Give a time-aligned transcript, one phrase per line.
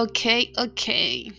[0.00, 0.20] Ok,
[0.58, 1.32] ok.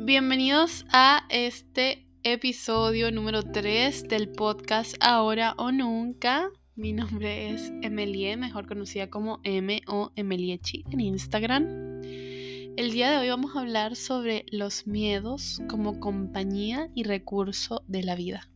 [0.00, 6.50] Bienvenidos a este episodio número 3 del podcast Ahora o Nunca.
[6.74, 12.02] Mi nombre es Emelie, mejor conocida como M o Emeliechi en Instagram.
[12.02, 18.02] El día de hoy vamos a hablar sobre los miedos como compañía y recurso de
[18.02, 18.48] la vida.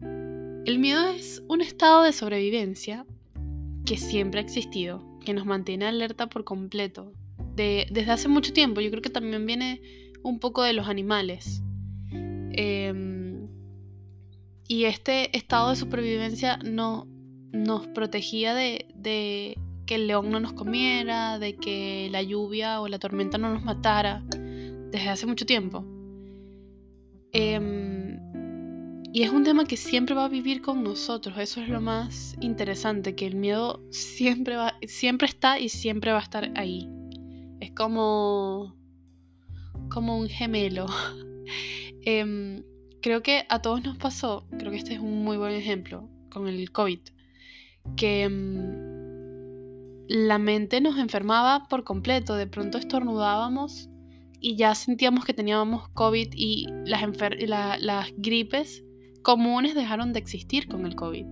[0.00, 3.04] El miedo es un estado de sobrevivencia
[3.84, 7.12] que siempre ha existido que nos mantiene alerta por completo.
[7.56, 9.82] desde hace mucho tiempo, yo creo que también viene
[10.22, 11.62] un poco de los animales.
[12.12, 13.48] Em,
[14.66, 17.06] y este estado de supervivencia no,
[17.52, 18.86] nos protegía de,
[19.86, 23.64] que el león no nos comiera, de que la lluvia o la tormenta no nos
[23.64, 25.84] matara, desde hace mucho tiempo.
[27.32, 27.89] Em,
[29.12, 31.36] y es un tema que siempre va a vivir con nosotros.
[31.38, 36.18] Eso es lo más interesante, que el miedo siempre, va, siempre está y siempre va
[36.18, 36.88] a estar ahí.
[37.58, 38.76] Es como,
[39.88, 40.86] como un gemelo.
[42.02, 42.62] Em,
[43.02, 46.48] creo que a todos nos pasó, creo que este es un muy buen ejemplo con
[46.48, 47.00] el COVID,
[47.94, 48.90] que em,
[50.08, 52.36] la mente nos enfermaba por completo.
[52.36, 53.90] De pronto estornudábamos
[54.40, 57.02] y ya sentíamos que teníamos COVID y las,
[57.82, 58.82] las gripes
[59.22, 61.26] comunes dejaron de existir con el COVID.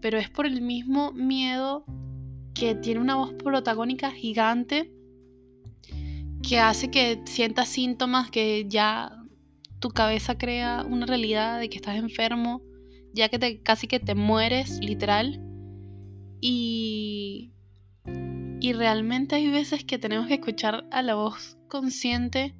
[0.00, 1.84] Pero es por el mismo miedo
[2.54, 4.92] que tiene una voz protagónica gigante
[6.42, 9.24] que hace que sientas síntomas que ya
[9.80, 12.62] tu cabeza crea una realidad de que estás enfermo,
[13.12, 15.40] ya que te, casi que te mueres, literal.
[16.40, 17.52] Y,
[18.60, 22.54] y realmente hay veces que tenemos que escuchar a la voz consciente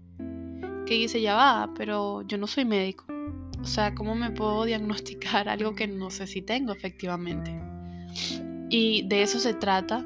[0.86, 3.06] que dice, ya va, pero yo no soy médico.
[3.64, 7.58] O sea, ¿cómo me puedo diagnosticar algo que no sé si tengo efectivamente?
[8.68, 10.04] Y de eso se trata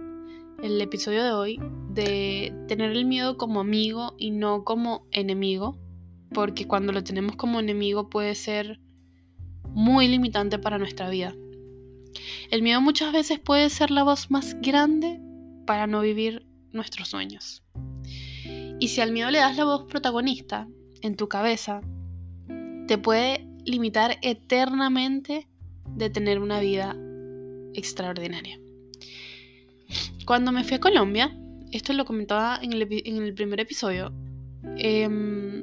[0.63, 5.77] el episodio de hoy, de tener el miedo como amigo y no como enemigo,
[6.33, 8.79] porque cuando lo tenemos como enemigo puede ser
[9.71, 11.35] muy limitante para nuestra vida.
[12.53, 15.21] El miedo muchas veces puede ser la voz más grande
[15.67, 17.65] para no vivir nuestros sueños.
[18.79, 20.69] Y si al miedo le das la voz protagonista
[21.03, 21.81] en tu cabeza,
[22.87, 25.47] te puede limitar eternamente
[25.95, 26.97] de tener una vida
[27.75, 28.59] extraordinaria.
[30.25, 31.37] Cuando me fui a Colombia,
[31.71, 34.13] esto lo comentaba en el, primer episodio,
[34.77, 35.63] em,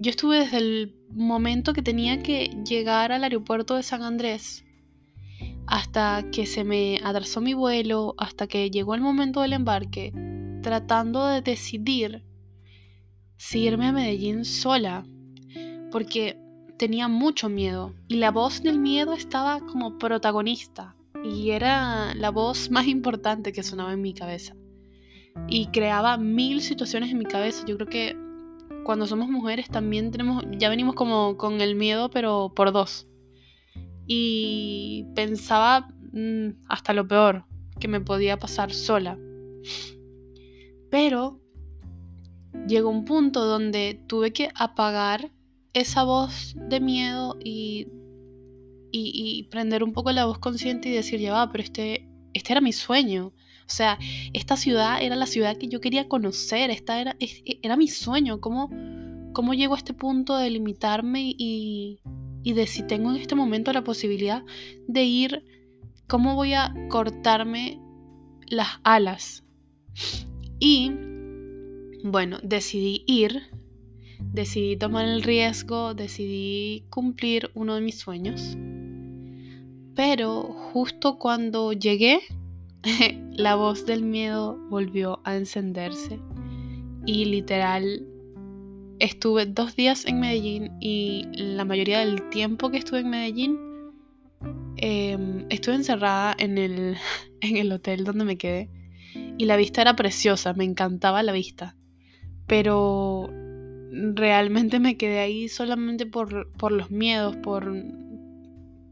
[0.00, 4.64] yo estuve desde el momento que tenía que llegar al aeropuerto de San Andrés
[5.66, 10.12] hasta que se me atrasó mi vuelo, hasta que llegó el momento del embarque,
[10.62, 12.24] tratando de decidir
[13.36, 15.06] si irme a Medellín sola,
[15.90, 16.38] porque
[16.78, 20.94] tenía mucho miedo y la voz del miedo estaba como protagonista
[21.24, 24.54] y era la voz más importante que sonaba en mi cabeza
[25.46, 27.64] y creaba mil situaciones en mi cabeza.
[27.66, 28.16] Yo creo que
[28.84, 33.06] cuando somos mujeres también tenemos, ya venimos como con el miedo pero por dos.
[34.06, 37.44] Y pensaba mm, hasta lo peor
[37.78, 39.18] que me podía pasar sola.
[40.90, 41.40] Pero
[42.66, 45.30] llegó un punto donde tuve que apagar
[45.72, 47.88] esa voz de miedo y,
[48.90, 52.60] y, prender un poco la voz consciente y decir, ya va, pero este, este era
[52.60, 53.26] mi sueño.
[53.26, 53.98] O sea,
[54.32, 57.16] esta ciudad era la ciudad que yo quería conocer, esta era,
[57.62, 58.40] era mi sueño.
[58.40, 58.70] ¿Cómo,
[59.32, 62.00] ¿Cómo llego a este punto de limitarme y,
[62.42, 64.42] y de si tengo en este momento la posibilidad
[64.86, 65.44] de ir,
[66.06, 67.78] cómo voy a cortarme
[68.48, 69.44] las alas?
[70.58, 70.90] Y
[72.04, 73.57] bueno, decidí ir
[74.20, 78.56] decidí tomar el riesgo, decidí cumplir uno de mis sueños.
[79.94, 82.20] Pero justo cuando llegué,
[83.32, 86.20] la voz del miedo volvió a encenderse.
[87.06, 88.06] Y literal,
[88.98, 93.58] estuve dos días en Medellín y la mayoría del tiempo que estuve en Medellín,
[94.76, 96.96] em, estuve encerrada en el,
[97.40, 98.70] en el hotel donde me quedé.
[99.36, 101.76] Y la vista era preciosa, me encantaba la vista.
[102.46, 103.30] Pero
[104.14, 107.72] realmente me quedé ahí solamente por, por los miedos, por,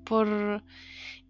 [0.04, 0.62] por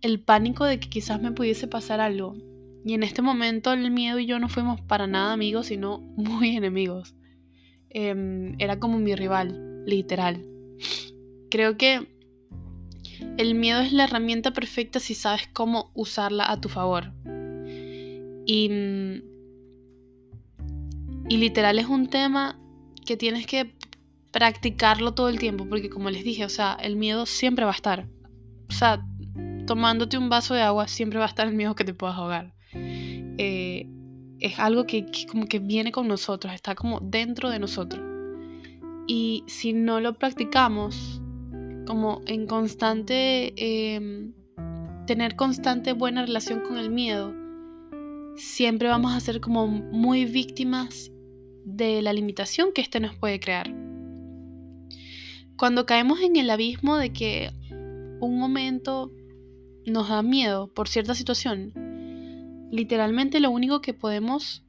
[0.00, 2.36] el pánico de que quizás me pudiese pasar algo.
[2.84, 6.56] Y en este momento el miedo y yo no fuimos para nada amigos, sino muy
[6.56, 7.14] enemigos.
[7.90, 10.44] Em, era como mi rival, literal.
[11.50, 12.06] Creo que
[13.38, 17.12] el miedo es la herramienta perfecta si sabes cómo usarla a tu favor.
[18.46, 18.70] Y,
[21.28, 22.60] y literal es un tema
[23.06, 23.74] que tienes que
[24.32, 27.74] practicarlo todo el tiempo, porque como les dije, o sea, el miedo siempre va a
[27.74, 28.06] estar.
[28.68, 29.02] O sea,
[29.66, 32.52] tomándote un vaso de agua siempre va a estar el miedo que te puedas ahogar.
[32.74, 33.88] Eh,
[34.38, 38.04] es algo que, como que viene con nosotros, está como dentro de nosotros.
[39.06, 41.22] Y si no lo practicamos,
[41.86, 44.34] como en constante, em,
[45.06, 47.32] tener constante buena relación con el miedo,
[48.36, 51.10] siempre vamos a ser como muy víctimas
[51.66, 53.74] de la limitación que este nos puede crear.
[55.56, 57.50] Cuando caemos en el abismo de que
[58.20, 59.10] un momento
[59.84, 61.72] nos da miedo por cierta situación,
[62.70, 64.64] literalmente lo único que podemos,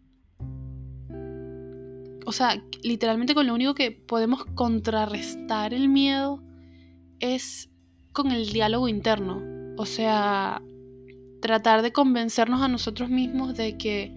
[2.25, 6.43] o sea, literalmente con lo único que podemos contrarrestar el miedo
[7.19, 7.69] es
[8.11, 9.43] con el diálogo interno.
[9.77, 10.63] O sea,
[11.41, 14.15] tratar de convencernos a nosotros mismos de que,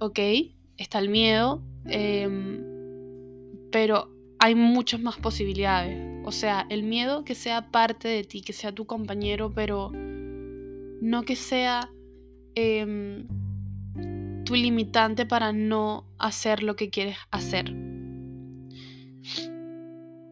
[0.00, 0.18] ok,
[0.76, 2.62] está el miedo, em,
[3.70, 6.22] pero hay muchas más posibilidades.
[6.24, 11.22] O sea, el miedo que sea parte de ti, que sea tu compañero, pero no
[11.22, 11.90] que sea
[12.54, 13.26] em,
[14.44, 17.74] tu limitante para no hacer lo que quieres hacer.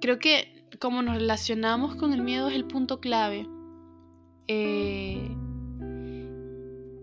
[0.01, 3.47] Creo que como nos relacionamos con el miedo es el punto clave.
[4.49, 5.31] Eh,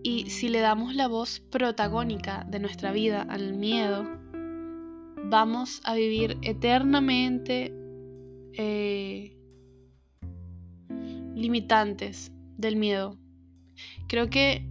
[0.03, 4.07] y si le damos la voz protagónica de nuestra vida al miedo,
[5.25, 7.73] vamos a vivir eternamente
[8.53, 9.37] eh,
[11.35, 13.17] limitantes del miedo.
[14.07, 14.65] Creo que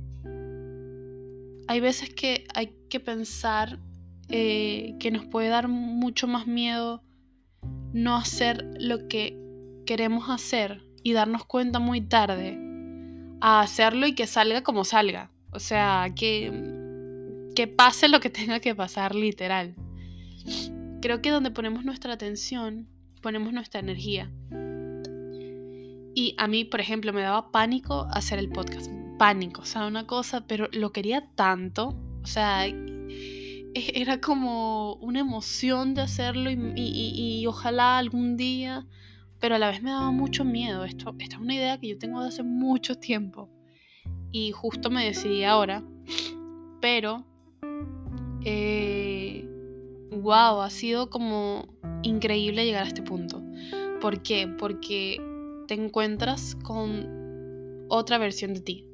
[1.68, 3.78] hay veces que hay que pensar
[4.30, 7.02] eh, que nos puede dar mucho más miedo
[7.92, 9.38] no hacer lo que
[9.86, 12.67] queremos hacer y darnos cuenta muy tarde
[13.40, 15.30] a hacerlo y que salga como salga.
[15.52, 19.74] O sea, que, que pase lo que tenga que pasar literal.
[21.00, 22.88] Creo que donde ponemos nuestra atención,
[23.22, 24.30] ponemos nuestra energía.
[26.14, 28.90] Y a mí, por ejemplo, me daba pánico hacer el podcast.
[29.18, 31.96] Pánico, o sea, una cosa, pero lo quería tanto.
[32.22, 38.86] O sea, e, era como una emoción de hacerlo y, y ojalá algún día
[39.40, 40.84] pero a la vez me daba mucho miedo.
[40.84, 43.48] Esto, esta es una idea que yo tengo de hace mucho tiempo
[44.30, 45.82] y justo me decidí ahora,
[46.80, 47.24] pero
[48.44, 49.48] eh,
[50.10, 51.68] wow, ha sido como
[52.02, 53.42] increíble llegar a este punto.
[54.00, 54.46] ¿Por qué?
[54.46, 55.18] Porque
[55.66, 58.84] te encuentras con otra versión de ti.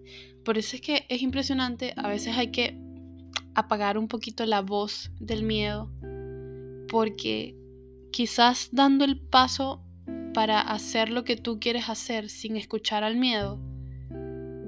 [0.44, 2.78] Por eso es que es impresionante, a veces hay que
[3.54, 5.90] apagar un poquito la voz del miedo,
[6.88, 7.56] porque
[8.10, 9.83] quizás dando el paso
[10.34, 13.58] para hacer lo que tú quieres hacer sin escuchar al miedo,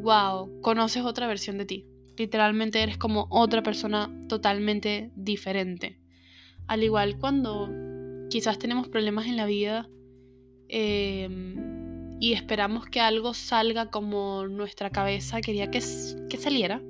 [0.02, 1.86] wow, conoces otra versión de ti.
[2.16, 6.00] Literalmente eres como otra persona totalmente diferente.
[6.66, 7.70] Al igual cuando
[8.30, 9.88] quizás tenemos problemas en la vida
[10.68, 15.80] em, y esperamos que algo salga como nuestra cabeza quería que,
[16.30, 16.80] que saliera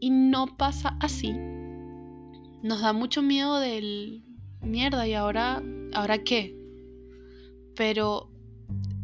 [0.00, 1.32] y no pasa así.
[2.62, 4.24] Nos da mucho miedo del
[4.60, 5.62] mierda y ahora,
[5.94, 6.59] ¿ahora qué?
[7.76, 8.30] Pero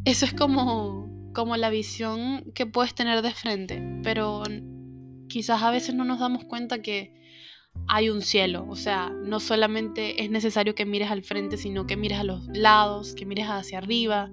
[0.05, 4.43] eso es como, como la visión que puedes tener de frente, pero
[5.29, 7.15] quizás a veces no nos damos cuenta que
[7.89, 11.97] hay un cielo, o sea, no solamente es necesario que mires al frente, sino que
[11.97, 14.31] mires a los lados, que mires hacia arriba,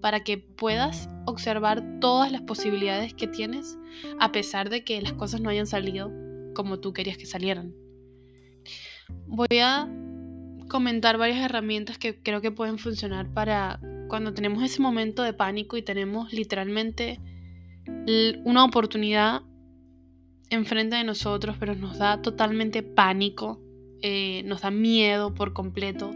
[0.00, 3.78] para que puedas observar todas las posibilidades que tienes,
[4.18, 6.12] a pesar de que las cosas no hayan salido
[6.54, 7.74] como tú querías que salieran.
[9.26, 9.88] Voy a
[10.72, 15.76] comentar varias herramientas que creo que pueden funcionar para cuando tenemos ese momento de pánico
[15.76, 17.20] y tenemos literalmente
[18.44, 19.42] una oportunidad
[20.48, 23.60] enfrente de nosotros, pero nos da totalmente pánico,
[24.00, 26.10] eh, nos da miedo por completo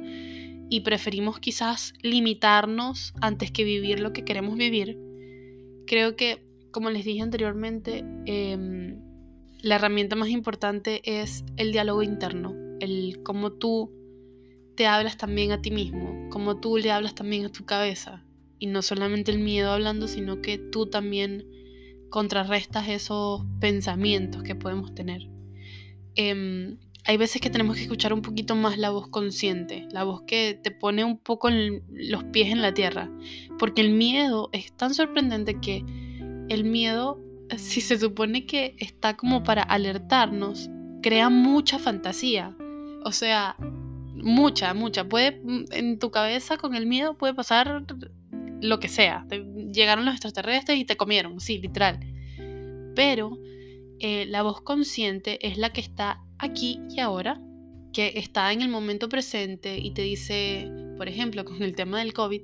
[0.70, 4.98] y preferimos quizás limitarnos antes que vivir lo que queremos vivir.
[5.86, 9.02] Creo que, como les dije anteriormente, em,
[9.60, 13.92] la herramienta más importante es el diálogo interno, el cómo tú
[14.76, 18.22] te hablas también a ti mismo, como tú le hablas también a tu cabeza.
[18.58, 21.46] Y no solamente el miedo hablando, sino que tú también
[22.10, 25.28] contrarrestas esos pensamientos que podemos tener.
[26.14, 30.22] Em, hay veces que tenemos que escuchar un poquito más la voz consciente, la voz
[30.22, 33.10] que te pone un poco los pies en la tierra,
[33.58, 35.84] porque el miedo es tan sorprendente que
[36.48, 37.20] el miedo,
[37.56, 40.70] si se supone que está como para alertarnos,
[41.02, 42.56] crea mucha fantasía.
[43.04, 43.56] O sea,
[44.16, 45.08] mucha, mucha.
[45.08, 47.84] Puede, mm, en tu cabeza con el miedo puede pasar
[48.60, 49.26] lo que sea.
[49.72, 52.00] llegaron los extraterrestres y te comieron, sí, literal.
[52.94, 53.38] Pero
[53.98, 57.40] eh, la voz consciente es la que está aquí y ahora,
[57.92, 62.12] que está en el momento presente y te dice, por ejemplo, con el tema del
[62.12, 62.42] COVID,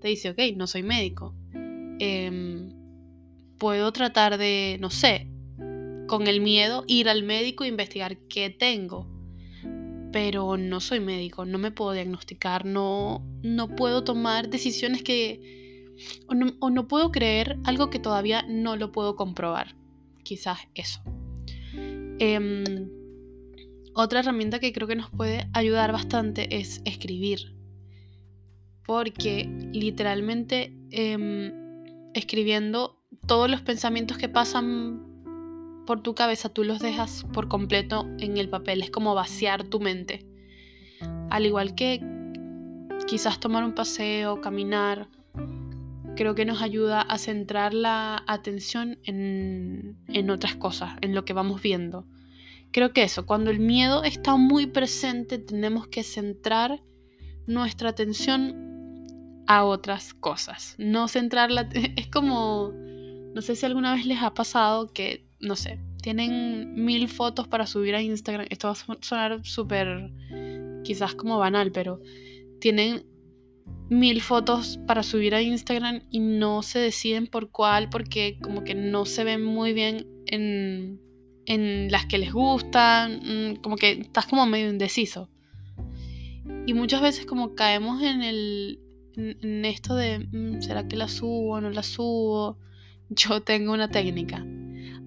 [0.00, 1.34] te dice, ok, no soy médico.
[1.98, 2.72] Em,
[3.58, 5.28] puedo tratar de, no sé,
[6.06, 9.06] con el miedo, ir al médico e investigar qué tengo.
[10.12, 15.86] Pero no soy médico, no me puedo diagnosticar, no, no puedo tomar decisiones que...
[16.26, 19.76] O no, puedo creer algo que todavía no lo puedo comprobar.
[20.22, 21.02] Quizás eso.
[22.18, 22.64] Em,
[23.94, 27.54] otra herramienta que creo que nos puede ayudar bastante es escribir.
[28.86, 31.52] Porque literalmente em,
[32.14, 35.09] escribiendo todos los pensamientos que pasan
[35.90, 38.80] por tu cabeza, tú los dejas por completo en el papel.
[38.80, 40.24] Es como vaciar tu mente.
[41.30, 42.00] Al igual que
[43.08, 45.08] quizás tomar un paseo, caminar,
[46.14, 51.32] creo que nos ayuda a centrar la atención en, en otras cosas, en lo que
[51.32, 52.06] vamos viendo.
[52.70, 56.84] Creo que eso, cuando el miedo está muy presente, tenemos que centrar
[57.48, 60.76] nuestra atención a otras cosas.
[60.78, 62.70] No centrarla, es como,
[63.34, 67.66] no sé si alguna vez les ha pasado que no sé, tienen mil fotos para
[67.66, 68.46] subir a Instagram.
[68.50, 70.10] Esto va a sonar súper,
[70.84, 72.00] quizás como banal, pero
[72.60, 73.06] tienen
[73.88, 78.74] mil fotos para subir a Instagram y no se deciden por cuál porque como que
[78.74, 81.00] no se ven muy bien en,
[81.46, 85.28] en las que les gustan, mm, como que estás como medio indeciso.
[86.66, 88.80] Y muchas veces como caemos en el
[89.16, 92.58] en, esto de mm, ¿será que la subo o no la subo?
[93.08, 94.46] Yo tengo una técnica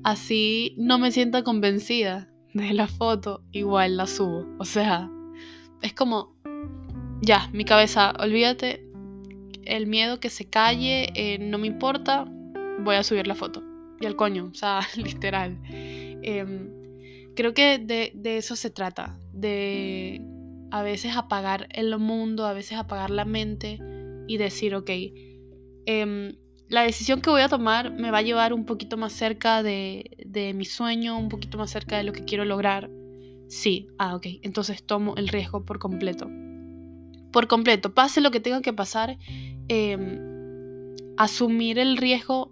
[0.03, 4.45] así no me sienta convencida de la foto, igual la subo.
[4.60, 5.10] O sea,
[5.81, 6.36] es como,
[7.22, 8.86] ya, mi cabeza, olvídate,
[9.65, 12.25] el miedo que se calle, eh, no me importa,
[12.79, 13.63] voy a subir la foto.
[14.00, 15.60] Y al coño, o sea, literal.
[15.69, 16.69] Em,
[17.36, 20.22] creo que de, de, eso se trata, de
[20.72, 23.79] a veces apagar el mundo, a veces apagar la mente
[24.27, 24.89] y decir, ok,
[25.86, 26.36] eh,
[26.74, 30.53] la decisión que voy a tomar me va a llevar un poquito más cerca de,
[30.56, 32.89] mi sueño, un poquito más cerca de lo que quiero lograr.
[33.48, 36.27] Sí, ah, ok, entonces tomo el riesgo por completo.
[37.32, 39.20] Por completo, pase lo que tenga que pasar,
[39.68, 42.51] em, asumir el riesgo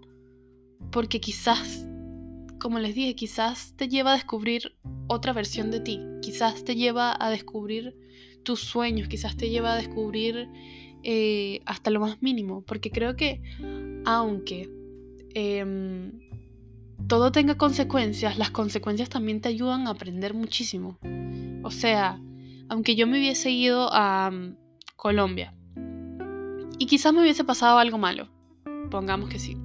[0.92, 1.84] porque quizás,
[2.60, 4.76] como les dije, quizás te lleva a descubrir
[5.08, 7.96] otra versión de ti, quizás te lleva a descubrir
[8.44, 10.48] tus sueños, quizás te lleva a descubrir
[11.02, 13.40] eh, hasta lo más mínimo, porque creo que
[14.04, 14.68] aunque
[15.34, 16.12] em,
[17.06, 20.98] todo tenga consecuencias, las consecuencias también te ayudan a aprender muchísimo.
[21.62, 22.20] O sea,
[22.68, 24.56] aunque yo me hubiese ido a mm,
[24.96, 25.54] Colombia
[26.78, 28.28] y quizás me hubiese pasado algo malo,
[28.90, 29.56] pongamos que sí,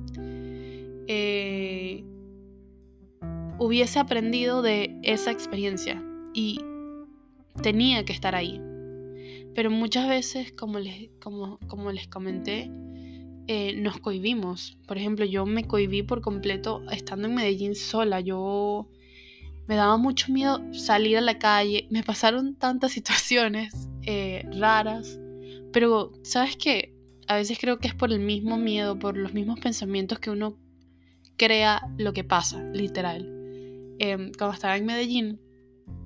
[1.08, 2.04] eh,
[3.60, 6.04] hubiese aprendido de esa experiencia
[6.34, 6.60] y
[7.62, 8.62] tenía que estar ahí.
[9.58, 12.70] Pero muchas veces, como les, como, como les comenté,
[13.48, 14.78] eh, nos cohibimos.
[14.86, 18.20] Por ejemplo, yo me cohibí por completo estando en Medellín sola.
[18.20, 18.88] Yo
[19.66, 21.88] me daba mucho miedo salir a la calle.
[21.90, 25.20] Me pasaron tantas situaciones eh, raras.
[25.74, 26.94] Pero, ¿sabes qué?
[27.28, 30.56] A veces creo que es por el mismo miedo, por los mismos pensamientos que uno
[31.36, 33.24] crea lo que pasa, literal.
[33.98, 35.42] Em, cuando estaba en Medellín,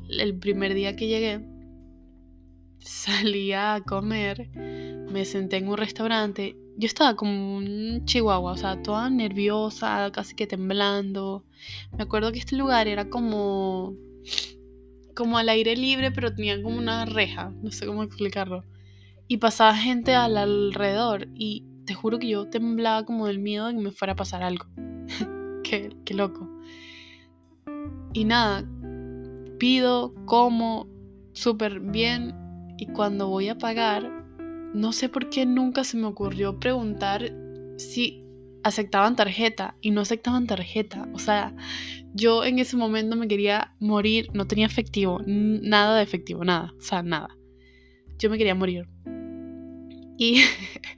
[0.08, 1.51] el primer día que llegué,
[2.82, 6.58] salí a comer, me senté en un restaurante.
[6.78, 11.46] Yo estaba como un chihuahua, o sea, toda nerviosa, casi que temblando.
[11.96, 13.96] Me acuerdo que este lugar era como
[15.16, 18.64] como al aire libre, pero tenía como una reja, no sé cómo explicarlo.
[19.28, 23.74] Y pasaba gente al alrededor y te juro que yo temblaba como del miedo de
[23.74, 24.66] que me fuera a pasar algo.
[25.64, 26.50] qué, qué loco.
[28.14, 28.66] Y nada,
[29.60, 30.88] pido, como,
[31.34, 32.41] súper bien
[32.82, 34.10] y cuando voy a pagar,
[34.74, 37.32] no sé por qué nunca se me ocurrió preguntar
[37.78, 38.26] si
[38.64, 41.08] aceptaban tarjeta y no aceptaban tarjeta.
[41.14, 41.56] O sea,
[42.16, 46.82] yo en ese momento me quería morir, no tenía efectivo, nada de efectivo, nada, o
[46.82, 47.30] sea, nada.
[48.18, 48.90] Yo me quería morir.
[50.18, 50.42] Y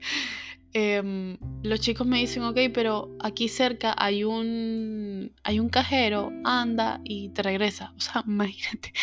[0.72, 7.02] em, los chicos me dicen, ok, pero aquí cerca hay un, hay un cajero, anda
[7.04, 7.92] y te regresa.
[7.98, 8.94] O sea, imagínate,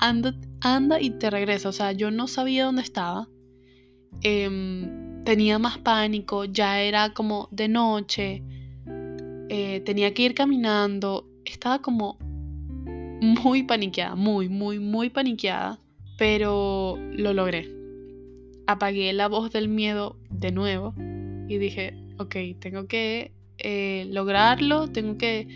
[0.00, 1.68] anda, anda y te regresa.
[1.68, 3.28] O sea, yo no sabía dónde estaba.
[4.22, 8.42] Em, tenía más pánico, ya era como de noche.
[9.48, 11.28] Eh, tenía que ir caminando.
[11.44, 12.18] Estaba como
[13.20, 15.78] muy paniqueada, muy, muy, muy paniqueada.
[16.18, 17.70] Pero lo logré.
[18.66, 20.94] Apagué la voz del miedo de nuevo
[21.48, 25.48] y dije, ok, tengo que eh, lograrlo, tengo que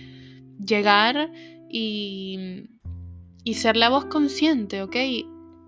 [0.59, 1.31] llegar
[1.71, 2.69] y,
[3.45, 4.97] y ser la voz consciente, ¿ok?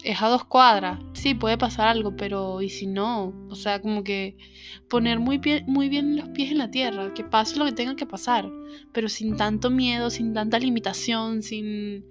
[0.06, 1.00] es a dos cuadras.
[1.14, 3.34] Sí, puede pasar algo, pero ¿y si no?
[3.50, 4.36] O sea, como que
[4.88, 7.96] poner muy bien, muy bien los pies en la tierra, que pase lo que tenga
[7.96, 8.48] que pasar,
[8.92, 12.04] pero sin tanto miedo, sin tanta limitación, sin,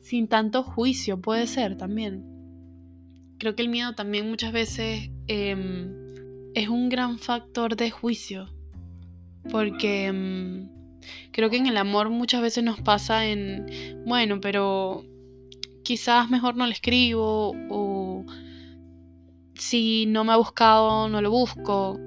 [0.00, 2.24] sin tanto juicio, puede ser también.
[3.38, 5.94] Creo que el miedo también muchas veces em,
[6.54, 8.46] es un gran factor de juicio,
[9.48, 10.70] porque em,
[11.32, 13.66] creo que en el amor muchas veces nos pasa en,
[14.06, 15.04] bueno, pero
[15.82, 18.24] quizás mejor no le escribo o
[19.54, 21.98] si no me ha buscado, no lo busco.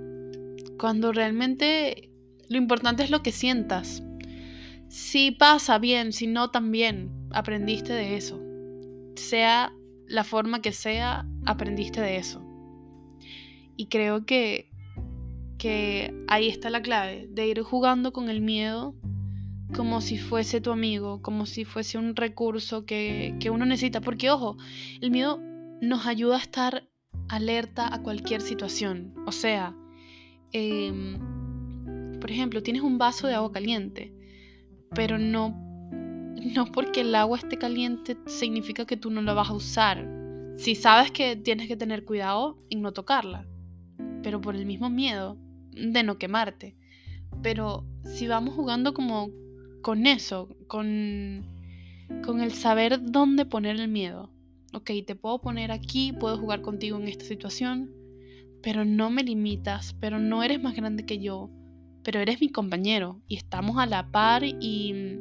[0.77, 2.10] Cuando realmente
[2.50, 4.03] lo importante es lo que sientas.
[4.88, 8.41] Si pasa bien, si no también, aprendiste de eso.
[9.15, 9.74] Sea
[10.08, 12.41] la forma que sea, aprendiste de eso.
[13.77, 14.71] Y creo que,
[15.62, 18.96] que ahí está la clave, de ir jugando con el miedo
[19.75, 24.01] como si fuese tu amigo, como si fuese un recurso que, uno necesita.
[24.01, 24.58] Porque ojo,
[25.01, 25.39] el miedo
[25.80, 26.88] nos ayuda a estar
[27.30, 29.13] alerta a cualquier situación.
[29.27, 29.75] O sea,
[30.51, 31.20] em,
[32.20, 34.15] por ejemplo, tienes un vaso de agua caliente,
[34.96, 35.50] pero no,
[36.56, 40.10] no porque el agua esté caliente significa que tú no la vas a usar.
[40.58, 43.46] Si sabes que tienes que tener cuidado en no tocarla,
[44.24, 45.38] pero por el mismo miedo
[45.72, 46.75] de no quemarte.
[47.42, 49.30] Pero si vamos jugando como
[49.82, 51.44] con eso, con,
[52.24, 54.32] con el saber dónde poner el miedo.
[54.74, 57.92] Ok, te puedo poner aquí, puedo jugar contigo en esta situación,
[58.62, 61.50] pero no me limitas, pero no eres más grande que yo,
[62.04, 65.20] pero eres mi compañero y estamos a la par y,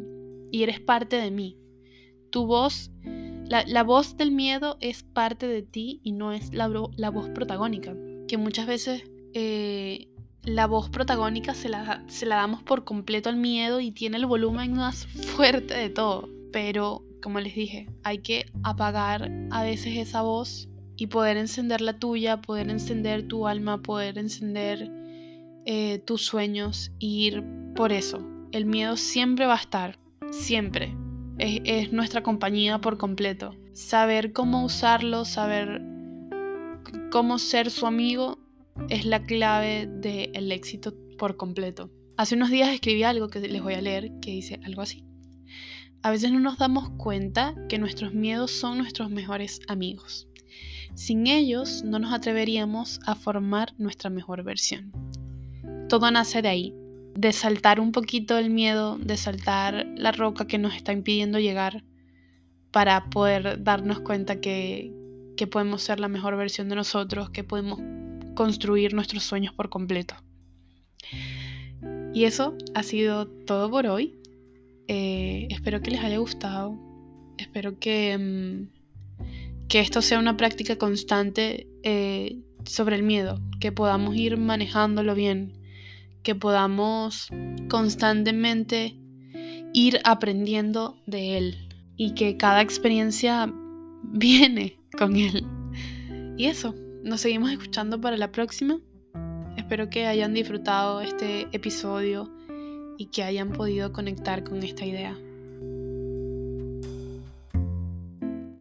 [0.53, 1.57] y eres parte de mí.
[2.31, 2.93] Tu voz,
[3.49, 7.97] la, voz del miedo es parte de ti y no es la, voz protagónica,
[8.29, 9.03] que muchas veces
[9.35, 10.10] eh,
[10.43, 14.27] la voz protagónica se la, se la damos por completo al miedo y tiene el
[14.27, 16.29] volumen más fuerte de todo.
[16.53, 21.99] Pero, como les dije, hay que apagar a veces esa voz y poder encender la
[21.99, 24.91] tuya, poder encender tu alma, poder encender
[25.67, 27.45] eh, tus sueños y ir
[27.77, 28.27] por eso.
[28.53, 29.99] El miedo siempre va a estar,
[30.31, 30.97] siempre.
[31.39, 33.55] Es, es nuestra compañía por completo.
[33.73, 35.81] Saber cómo usarlo, saber
[37.11, 38.40] cómo ser su amigo
[38.89, 41.91] es la clave del éxito por completo.
[42.17, 45.05] Hace unos días escribí algo que les voy a leer que dice algo así.
[46.03, 50.29] A veces no nos damos cuenta que nuestros miedos son nuestros mejores amigos.
[50.95, 54.93] Sin ellos no nos atreveríamos a formar nuestra mejor versión.
[55.89, 56.75] Todo nace de ahí,
[57.15, 61.85] de saltar un poquito el miedo, de saltar la roca que nos está impidiendo llegar
[62.71, 64.93] para poder darnos cuenta que,
[65.37, 67.81] que podemos ser la mejor versión de nosotros, que podemos
[68.41, 70.15] construir nuestros sueños por completo.
[72.15, 74.19] Y eso ha sido todo por hoy.
[74.89, 76.75] Eh, espero que les haya gustado.
[77.37, 84.17] Espero que, mm, que esto sea una práctica constante eh, sobre el miedo, que podamos
[84.17, 85.53] ir manejándolo bien,
[86.23, 87.29] que podamos
[87.69, 88.97] constantemente
[89.75, 93.53] ir aprendiendo de él y que cada experiencia
[94.03, 95.47] viene con él.
[96.39, 96.75] Y eso.
[97.03, 98.79] Nos seguimos escuchando para la próxima.
[99.57, 102.31] Espero que hayan disfrutado este episodio
[102.99, 105.17] y que hayan podido conectar con esta idea.